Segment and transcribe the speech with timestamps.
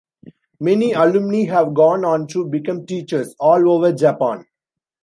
[0.59, 4.47] Many alumni have gone on to become teachers all over Japan.